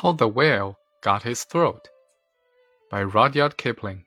[0.00, 1.88] How the Whale Got His Throat
[2.88, 4.04] by Rudyard Kipling.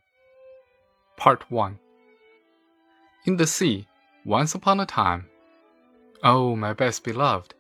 [1.18, 1.78] Part 1
[3.26, 3.90] In the sea,
[4.24, 5.28] once upon a time,
[6.24, 7.56] oh, my best beloved,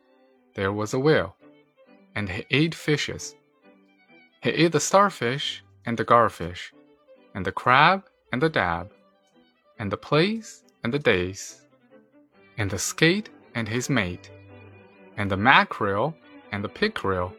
[0.53, 1.35] there was a whale,
[2.15, 3.35] and he ate fishes.
[4.41, 6.71] He ate the starfish and the garfish,
[7.35, 8.93] and the crab and the dab,
[9.77, 11.67] and the plaice and the dace,
[12.57, 14.31] and the skate and his mate,
[15.17, 16.15] and the mackerel
[16.53, 17.35] and the pickerel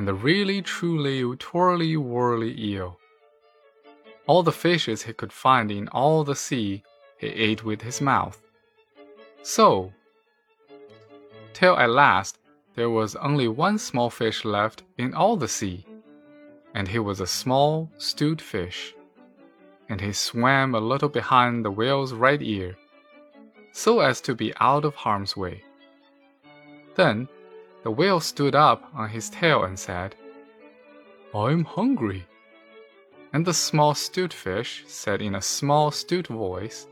[0.00, 2.98] and the really truly twirly whirly eel.
[4.26, 6.82] All the fishes he could find in all the sea
[7.18, 8.40] he ate with his mouth.
[9.42, 9.92] So,
[11.52, 12.38] till at last
[12.76, 15.84] there was only one small fish left in all the sea,
[16.72, 18.94] and he was a small, stute fish,
[19.90, 22.74] and he swam a little behind the whale's right ear,
[23.72, 25.62] so as to be out of harm's way.
[26.94, 27.28] Then
[27.82, 30.14] the whale stood up on his tail and said,
[31.34, 32.26] I'm hungry.
[33.32, 36.86] And the small stute fish said in a small stute voice,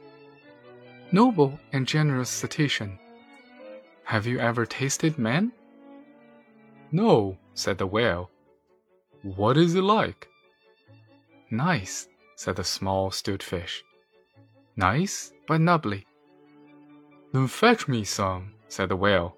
[1.10, 2.98] Noble and generous cetacean,
[4.04, 5.52] have you ever tasted men?
[6.92, 8.30] No, said the whale.
[9.22, 10.28] What is it like?
[11.50, 13.82] Nice, said the small stute fish.
[14.76, 16.06] Nice, but nubbly.
[17.32, 19.37] Then fetch me some, said the whale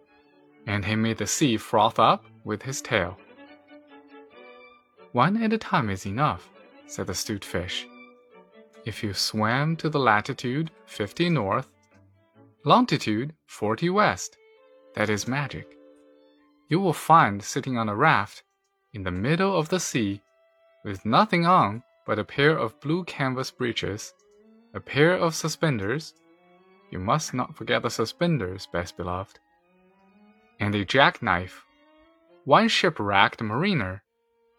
[0.70, 3.18] and he made the sea froth up with his tail.
[5.10, 6.48] One at a time is enough,
[6.86, 7.88] said the stute fish.
[8.84, 11.68] If you swam to the latitude 50 north,
[12.64, 14.36] longitude 40 west,
[14.94, 15.76] that is magic.
[16.68, 18.44] You will find sitting on a raft
[18.92, 20.20] in the middle of the sea
[20.84, 24.14] with nothing on but a pair of blue canvas breeches,
[24.72, 26.14] a pair of suspenders.
[26.92, 29.40] You must not forget the suspenders, best beloved
[30.60, 31.64] and a jackknife,
[32.44, 34.02] one shipwrecked mariner,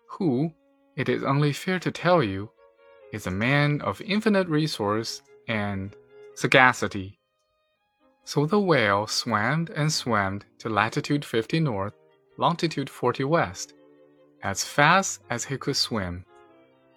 [0.09, 0.51] who,
[0.95, 2.49] it is only fair to tell you,
[3.13, 5.95] is a man of infinite resource and
[6.33, 7.19] sagacity.
[8.23, 11.93] So the whale swam and swam to latitude 50 north,
[12.37, 13.73] longitude 40 west,
[14.41, 16.25] as fast as he could swim,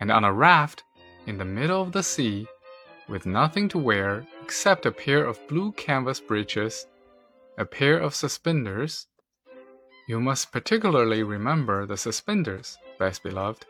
[0.01, 0.83] and on a raft
[1.27, 2.47] in the middle of the sea,
[3.09, 6.87] with nothing to wear except a pair of blue canvas breeches
[7.57, 9.07] a pair of suspenders.
[10.09, 13.65] You must particularly remember the suspenders, best beloved.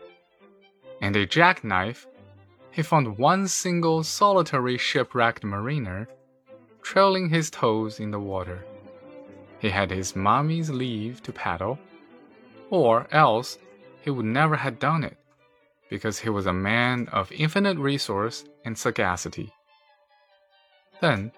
[1.00, 2.06] And a jackknife.
[2.70, 6.08] He found one single solitary shipwrecked mariner,
[6.82, 8.64] trailing his toes in the water.
[9.60, 11.78] He had his mommy's leave to paddle,
[12.70, 13.58] or else
[14.02, 15.16] he would never have done it,
[15.88, 19.52] because he was a man of infinite resource and sagacity.
[21.00, 21.32] Then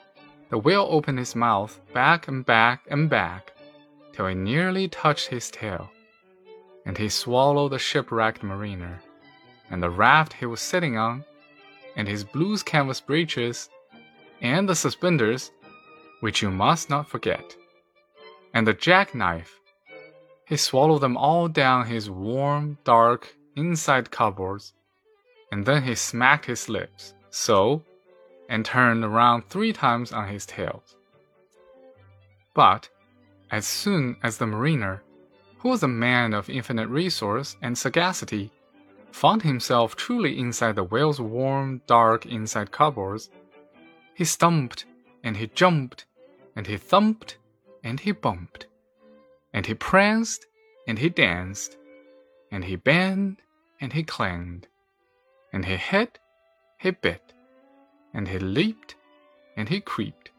[0.48, 3.52] the whale opened his mouth back and back and back
[4.12, 5.90] till it nearly touched his tail,
[6.84, 9.00] and he swallowed the shipwrecked mariner,
[9.70, 11.24] and the raft he was sitting on,
[11.96, 13.68] and his blue canvas breeches,
[14.40, 15.50] and the suspenders,
[16.20, 17.56] which you must not forget,
[18.54, 19.60] and the jackknife.
[20.46, 24.74] He swallowed them all down his warm, dark, inside cupboards,
[25.50, 27.82] and then he smacked his lips, so
[28.48, 30.82] and turned around three times on his tail.
[32.54, 32.88] But
[33.50, 35.02] as soon as the mariner,
[35.58, 38.50] who was a man of infinite resource and sagacity,
[39.12, 43.30] found himself truly inside the whale's warm, dark inside cupboards,
[44.14, 44.84] he stumped
[45.22, 46.06] and he jumped
[46.54, 47.36] and he thumped
[47.84, 48.66] and he bumped,
[49.52, 50.46] and he pranced
[50.88, 51.76] and he danced,
[52.50, 53.38] and he bent
[53.80, 54.66] and he clanged,
[55.52, 56.18] and he hit,
[56.80, 57.32] he bit,
[58.16, 58.94] and he leaped,
[59.58, 60.30] and he creeped,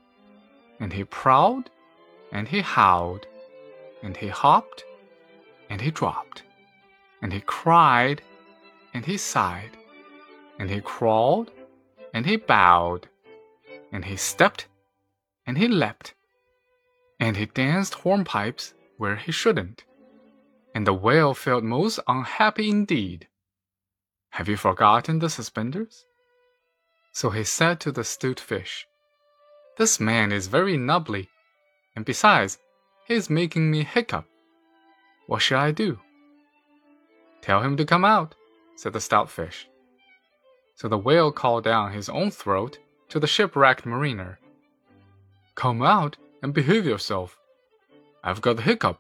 [0.80, 1.70] and he prowled,
[2.32, 3.28] and he howled,
[4.02, 4.84] and he hopped,
[5.70, 6.42] and he dropped,
[7.22, 8.24] and he cried,
[8.96, 9.78] and he sighed,
[10.58, 11.52] and he crawled,
[12.16, 13.08] and he bowed,
[13.92, 14.68] and he stepped,
[15.46, 16.16] and he leapt,
[17.20, 19.84] and he danced hornpipes where he shouldn't,
[20.74, 23.28] and the whale felt most unhappy indeed.
[24.32, 26.08] Have you forgotten the suspenders?
[27.18, 28.86] So he said to the stute fish,
[29.76, 31.30] This man is very nubbly,
[31.96, 32.60] and besides,
[33.08, 34.26] he is making me hiccup.
[35.26, 36.00] What shall I do?
[37.42, 38.36] Tell him to come out,
[38.76, 39.68] said the stout fish.
[40.76, 42.78] So the whale called down his own throat
[43.10, 44.38] to the shipwrecked mariner.
[45.56, 47.36] Come out and behave yourself.
[48.24, 49.00] I've got the hiccup.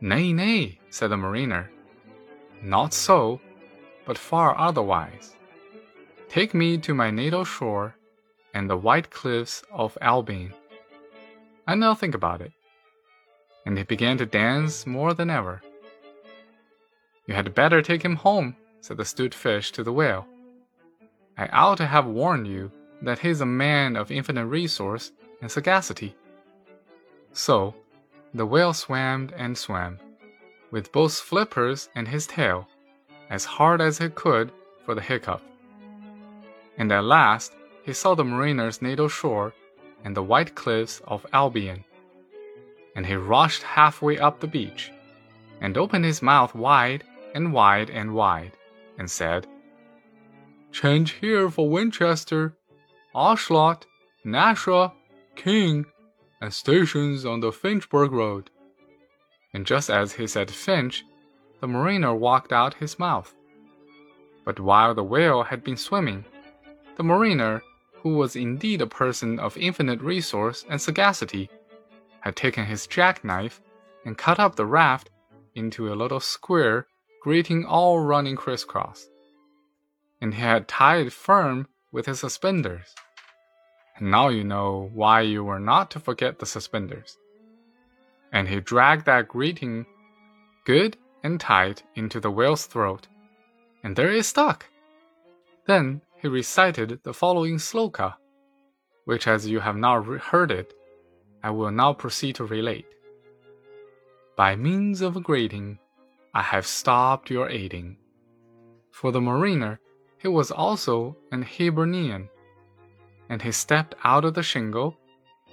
[0.00, 1.70] Nay, nay, said the mariner.
[2.62, 3.38] Not so,
[4.06, 5.35] but far otherwise.
[6.28, 7.94] Take me to my natal shore
[8.52, 10.52] and the white cliffs of Albion.
[11.66, 12.52] And I'll think about it.
[13.64, 15.62] And he began to dance more than ever.
[17.26, 20.26] You had better take him home, said the stute fish to the whale.
[21.36, 22.70] I ought to have warned you
[23.02, 25.12] that he is a man of infinite resource
[25.42, 26.14] and sagacity.
[27.32, 27.74] So,
[28.32, 29.98] the whale swam and swam,
[30.70, 32.68] with both flippers and his tail,
[33.28, 34.52] as hard as he could
[34.84, 35.42] for the hiccup.
[36.78, 39.54] And at last he saw the mariner's natal shore
[40.04, 41.84] and the white cliffs of Albion.
[42.94, 44.92] And he rushed halfway up the beach,
[45.60, 48.52] and opened his mouth wide and wide and wide,
[48.98, 49.46] and said,
[50.72, 52.54] Change here for Winchester,
[53.14, 53.84] Ashuelot,
[54.24, 54.92] Nashua,
[55.34, 55.86] King,
[56.40, 58.50] and stations on the Fitchburg Road.
[59.52, 61.04] And just as he said Fitch,
[61.60, 63.34] the mariner walked out his mouth.
[64.44, 66.24] But while the whale had been swimming,
[66.96, 67.62] the mariner,
[67.94, 71.50] who was indeed a person of infinite resource and sagacity,
[72.20, 73.60] had taken his jackknife
[74.04, 75.10] and cut up the raft
[75.54, 76.86] into a little square
[77.22, 79.08] grating all running crisscross.
[80.20, 82.94] And he had tied it firm with his suspenders.
[83.96, 87.16] And now you know why you were not to forget the suspenders.
[88.32, 89.86] And he dragged that grating
[90.64, 93.08] good and tight into the whale's throat,
[93.82, 94.66] and there it stuck.
[95.66, 98.16] Then he recited the following sloka,
[99.04, 100.74] which, as you have not heard it,
[101.40, 102.88] I will now proceed to relate.
[104.36, 105.78] By means of a grating,
[106.34, 107.98] I have stopped your aiding.
[108.90, 109.78] For the mariner,
[110.18, 112.28] he was also an Hibernian,
[113.28, 114.96] and he stepped out of the shingle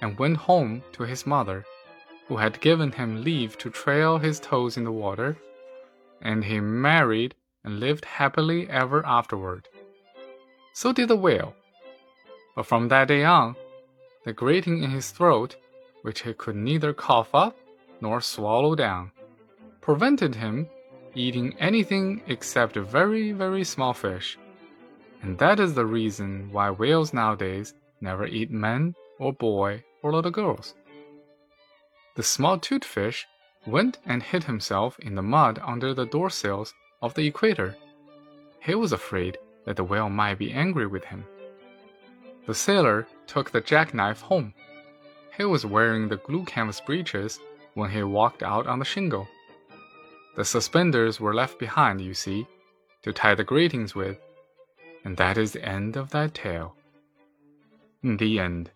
[0.00, 1.64] and went home to his mother,
[2.26, 5.36] who had given him leave to trail his toes in the water,
[6.20, 9.68] and he married and lived happily ever afterward.
[10.74, 11.54] So did the whale.
[12.56, 13.54] But from that day on,
[14.24, 15.54] the grating in his throat,
[16.02, 17.56] which he could neither cough up
[18.00, 19.12] nor swallow down,
[19.80, 20.68] prevented him
[21.14, 24.36] eating anything except very, very small fish.
[25.22, 30.32] And that is the reason why whales nowadays never eat men or boy or little
[30.32, 30.74] girls.
[32.16, 33.26] The small toothed fish
[33.64, 37.76] went and hid himself in the mud under the doorsills of the equator.
[38.58, 41.24] He was afraid that the whale might be angry with him.
[42.46, 44.54] The sailor took the jackknife home.
[45.36, 47.40] He was wearing the blue canvas breeches
[47.74, 49.26] when he walked out on the shingle.
[50.36, 52.46] The suspenders were left behind, you see,
[53.02, 54.18] to tie the gratings with,
[55.04, 56.74] and that is the end of that tale.
[58.02, 58.70] The end.